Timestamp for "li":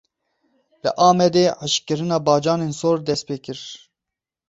0.83-0.91